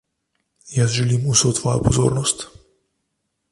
Jaz 0.77 0.87
želim 0.99 1.27
vso 1.35 1.53
tvojo 1.61 1.85
pozornost. 1.91 2.49